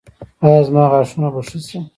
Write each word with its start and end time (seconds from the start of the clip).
ایا 0.43 0.59
زما 0.67 0.83
غاښونه 0.91 1.27
به 1.33 1.41
ښه 1.47 1.59
شي؟ 1.67 1.79